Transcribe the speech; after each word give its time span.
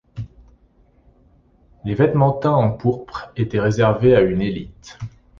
Les 1.85 1.93
vêtements 1.93 2.31
teints 2.33 2.55
en 2.55 2.71
pourpre 2.71 3.31
étaient 3.35 3.59
réservés 3.59 4.15
à 4.15 4.21
une 4.21 4.41
élite. 4.41 4.97